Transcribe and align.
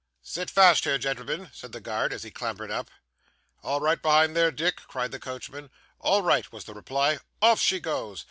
'Sit 0.23 0.49
fast 0.49 0.83
here, 0.83 0.97
genelmen,' 0.97 1.51
said 1.53 1.73
the 1.73 1.79
guard 1.79 2.11
as 2.11 2.23
he 2.23 2.31
clambered 2.31 2.71
up. 2.71 2.89
'All 3.61 3.79
right 3.79 4.01
behind 4.01 4.35
there, 4.35 4.49
Dick?' 4.49 4.81
cried 4.87 5.11
the 5.11 5.19
coachman. 5.19 5.69
'All 5.99 6.23
right,' 6.23 6.51
was 6.51 6.63
the 6.65 6.73
reply. 6.73 7.19
'Off 7.39 7.59
she 7.61 7.79
goes! 7.79 8.19